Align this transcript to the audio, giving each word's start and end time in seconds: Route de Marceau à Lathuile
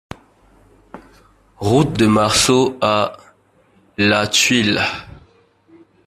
Route 1.57 1.93
de 1.93 2.07
Marceau 2.07 2.75
à 2.81 3.17
Lathuile 3.99 4.81